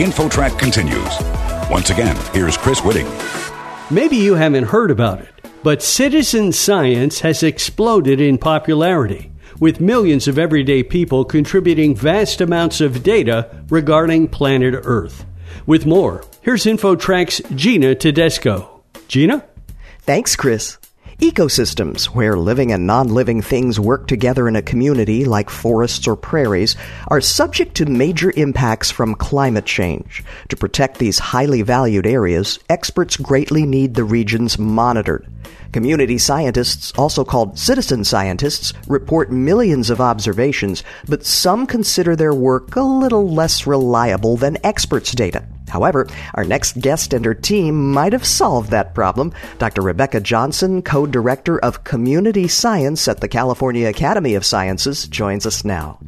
[0.00, 1.70] InfoTrack continues.
[1.70, 3.06] Once again, here's Chris Whitting.
[3.90, 5.28] Maybe you haven't heard about it,
[5.62, 12.80] but citizen science has exploded in popularity, with millions of everyday people contributing vast amounts
[12.80, 15.26] of data regarding planet Earth.
[15.66, 18.82] With more, here's InfoTrack's Gina Tedesco.
[19.06, 19.44] Gina?
[19.98, 20.78] Thanks, Chris.
[21.20, 26.16] Ecosystems, where living and non living things work together in a community like forests or
[26.16, 26.76] prairies,
[27.08, 30.24] are subject to major impacts from climate change.
[30.48, 35.26] To protect these highly valued areas, experts greatly need the regions monitored.
[35.72, 42.74] Community scientists, also called citizen scientists, report millions of observations, but some consider their work
[42.76, 45.44] a little less reliable than experts' data.
[45.70, 49.32] However, our next guest and her team might have solved that problem.
[49.58, 49.82] Dr.
[49.82, 55.98] Rebecca Johnson, co-director of community science at the California Academy of Sciences, joins us now.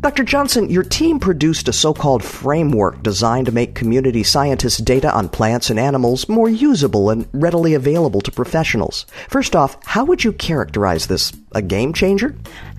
[0.00, 0.24] Dr.
[0.24, 5.70] Johnson, your team produced a so-called framework designed to make community scientists' data on plants
[5.70, 9.06] and animals more usable and readily available to professionals.
[9.28, 11.32] First off, how would you characterize this?
[11.52, 12.34] A game changer?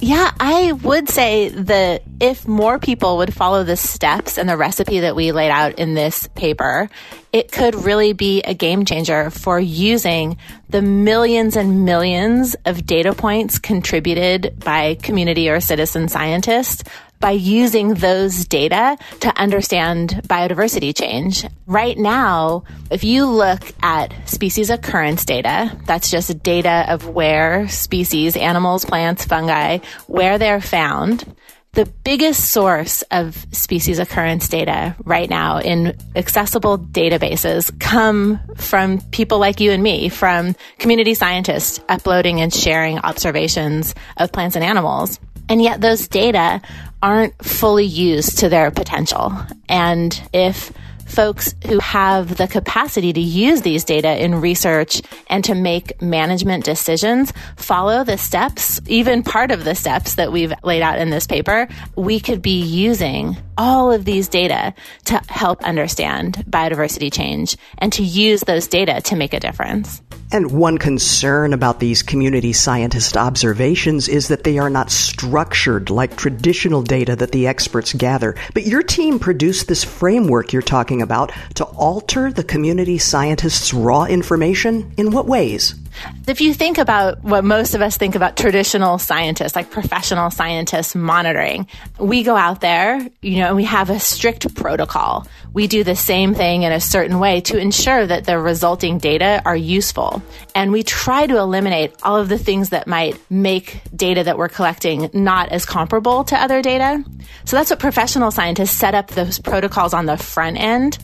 [0.00, 5.00] Yeah, I would say that if more people would follow the steps and the recipe
[5.00, 6.88] that we laid out in this paper,
[7.32, 10.36] it could really be a game changer for using
[10.68, 16.84] the millions and millions of data points contributed by community or citizen scientists
[17.20, 21.44] by using those data to understand biodiversity change.
[21.66, 28.36] Right now, if you look at species occurrence data, that's just data of where species,
[28.36, 31.24] animals, plants, fungi, where they're found.
[31.72, 39.38] The biggest source of species occurrence data right now in accessible databases come from people
[39.38, 45.20] like you and me, from community scientists uploading and sharing observations of plants and animals.
[45.48, 46.60] And yet those data
[47.02, 49.32] aren't fully used to their potential.
[49.68, 50.72] And if
[51.08, 56.64] folks who have the capacity to use these data in research and to make management
[56.64, 61.26] decisions follow the steps, even part of the steps that we've laid out in this
[61.26, 61.66] paper,
[61.96, 64.74] we could be using all of these data
[65.06, 70.02] to help understand biodiversity change and to use those data to make a difference.
[70.30, 76.16] And one concern about these community scientist observations is that they are not structured like
[76.16, 78.34] traditional data that the experts gather.
[78.52, 84.04] But your team produced this framework you're talking about to alter the community scientists' raw
[84.04, 84.92] information?
[84.98, 85.74] In what ways?
[86.26, 90.94] If you think about what most of us think about traditional scientists, like professional scientists
[90.94, 91.66] monitoring,
[91.98, 95.26] we go out there, you know, and we have a strict protocol.
[95.52, 99.42] We do the same thing in a certain way to ensure that the resulting data
[99.44, 100.22] are useful.
[100.54, 104.48] And we try to eliminate all of the things that might make data that we're
[104.48, 107.02] collecting not as comparable to other data.
[107.44, 110.98] So that's what professional scientists set up those protocols on the front end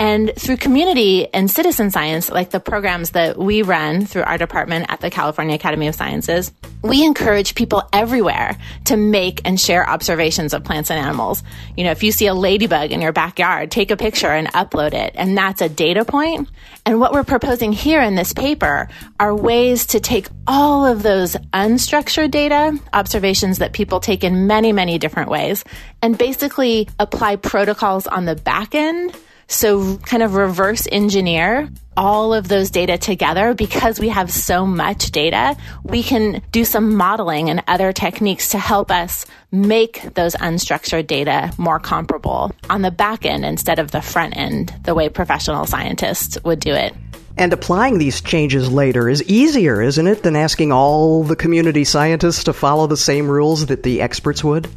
[0.00, 4.86] and through community and citizen science, like the programs that we run through our department
[4.88, 8.56] at the California Academy of Sciences, we encourage people everywhere
[8.86, 11.42] to make and share observations of plants and animals.
[11.76, 14.94] You know, if you see a ladybug in your backyard, take a picture and upload
[14.94, 15.12] it.
[15.16, 16.48] And that's a data point.
[16.86, 18.88] And what we're proposing here in this paper
[19.20, 24.72] are ways to take all of those unstructured data, observations that people take in many,
[24.72, 25.62] many different ways,
[26.00, 29.14] and basically apply protocols on the back end
[29.50, 35.10] so kind of reverse engineer all of those data together because we have so much
[35.10, 35.54] data.
[35.82, 41.52] We can do some modeling and other techniques to help us make those unstructured data
[41.58, 46.38] more comparable on the back end instead of the front end, the way professional scientists
[46.42, 46.94] would do it.
[47.36, 52.44] And applying these changes later is easier, isn't it, than asking all the community scientists
[52.44, 54.68] to follow the same rules that the experts would?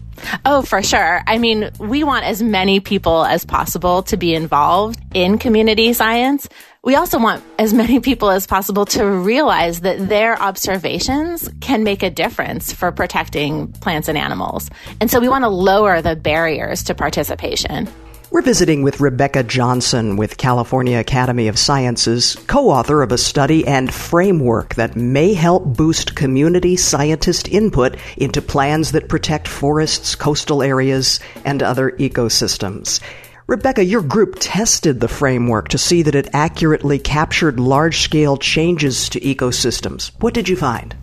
[0.45, 1.21] Oh, for sure.
[1.27, 6.47] I mean, we want as many people as possible to be involved in community science.
[6.83, 12.03] We also want as many people as possible to realize that their observations can make
[12.03, 14.69] a difference for protecting plants and animals.
[15.01, 17.89] And so we want to lower the barriers to participation.
[18.33, 23.93] We're visiting with Rebecca Johnson with California Academy of Sciences, co-author of a study and
[23.93, 31.19] framework that may help boost community scientist input into plans that protect forests, coastal areas,
[31.45, 32.99] and other ecosystems.
[33.45, 39.09] Rebecca, your group tested the framework to see that it accurately captured large scale changes
[39.09, 40.11] to ecosystems.
[40.21, 40.95] What did you find?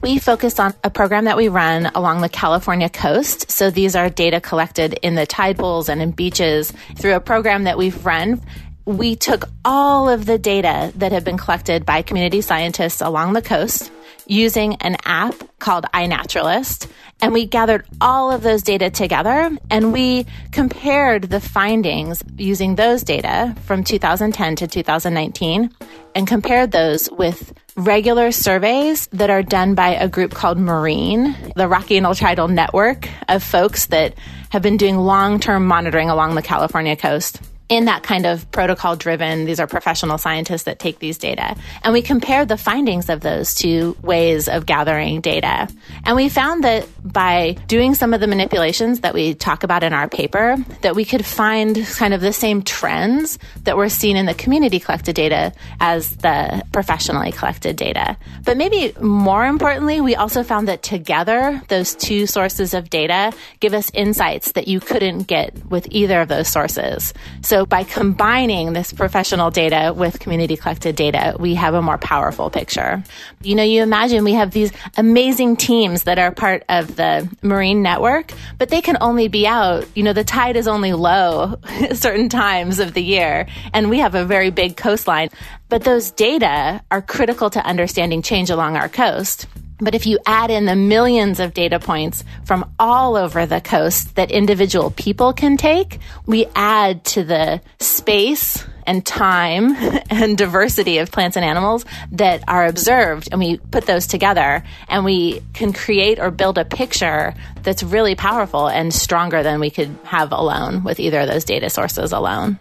[0.00, 3.50] We focus on a program that we run along the California coast.
[3.50, 7.64] So these are data collected in the tide pools and in beaches through a program
[7.64, 8.40] that we've run
[8.88, 13.42] we took all of the data that had been collected by community scientists along the
[13.42, 13.92] coast
[14.26, 16.88] using an app called iNaturalist.
[17.20, 23.02] And we gathered all of those data together and we compared the findings using those
[23.02, 25.70] data from 2010 to 2019
[26.14, 31.68] and compared those with regular surveys that are done by a group called Marine, the
[31.68, 34.14] Rocky and Intertidal Network of folks that
[34.50, 38.96] have been doing long term monitoring along the California coast in that kind of protocol
[38.96, 41.54] driven, these are professional scientists that take these data.
[41.82, 45.68] And we compared the findings of those two ways of gathering data.
[46.04, 49.92] And we found that by doing some of the manipulations that we talk about in
[49.92, 54.24] our paper, that we could find kind of the same trends that were seen in
[54.24, 58.16] the community collected data as the professionally collected data.
[58.44, 63.74] But maybe more importantly, we also found that together, those two sources of data give
[63.74, 67.12] us insights that you couldn't get with either of those sources.
[67.42, 71.98] So so by combining this professional data with community collected data, we have a more
[71.98, 73.02] powerful picture.
[73.42, 77.82] You know, you imagine we have these amazing teams that are part of the marine
[77.82, 81.56] network, but they can only be out, you know, the tide is only low
[81.94, 85.28] certain times of the year, and we have a very big coastline.
[85.68, 89.48] But those data are critical to understanding change along our coast.
[89.80, 94.16] But if you add in the millions of data points from all over the coast
[94.16, 99.76] that individual people can take, we add to the space and time
[100.10, 103.28] and diversity of plants and animals that are observed.
[103.30, 108.14] And we put those together and we can create or build a picture that's really
[108.14, 112.58] powerful and stronger than we could have alone with either of those data sources alone.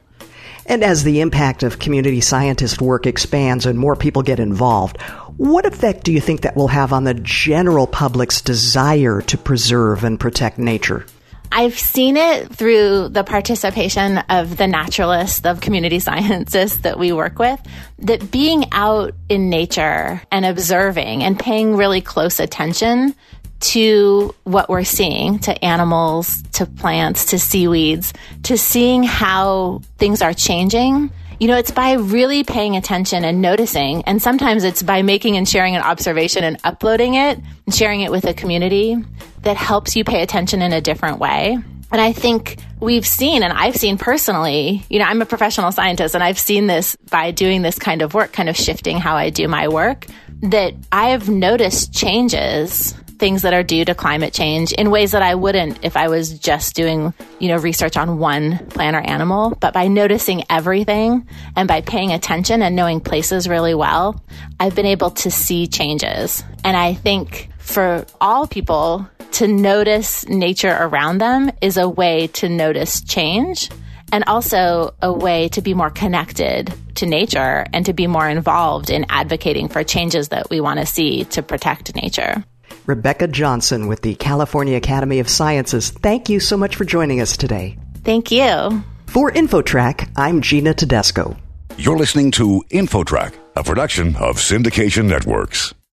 [0.68, 5.02] And as the impact of community scientist work expands and more people get involved,
[5.38, 10.04] what effect do you think that will have on the general public's desire to preserve
[10.04, 11.06] and protect nature?
[11.52, 17.40] I've seen it through the participation of the naturalists, of community scientists that we work
[17.40, 17.62] with,
[18.00, 23.16] that being out in nature and observing and paying really close attention
[23.60, 28.14] to what we're seeing, to animals, to plants, to seaweeds,
[28.44, 31.12] to seeing how things are changing.
[31.40, 34.04] You know, it's by really paying attention and noticing.
[34.04, 38.12] And sometimes it's by making and sharing an observation and uploading it and sharing it
[38.12, 38.96] with a community
[39.42, 41.58] that helps you pay attention in a different way.
[41.90, 46.16] And I think we've seen, and I've seen personally, you know, I'm a professional scientist
[46.16, 49.30] and I've seen this by doing this kind of work, kind of shifting how I
[49.30, 50.06] do my work,
[50.42, 55.36] that I've noticed changes things that are due to climate change in ways that I
[55.36, 59.58] wouldn't if I was just doing, you know, research on one plant or animal.
[59.60, 64.22] But by noticing everything and by paying attention and knowing places really well,
[64.60, 66.44] I've been able to see changes.
[66.64, 72.50] And I think for all people to notice nature around them is a way to
[72.50, 73.70] notice change
[74.12, 78.90] and also a way to be more connected to nature and to be more involved
[78.90, 82.44] in advocating for changes that we want to see to protect nature.
[82.88, 87.36] Rebecca Johnson with the California Academy of Sciences, thank you so much for joining us
[87.36, 87.78] today.
[88.06, 88.82] Thank you.
[89.08, 91.36] For InfoTrack, I'm Gina Tedesco.
[91.78, 95.74] You're listening to InfoTrack, a production of Syndication Networks.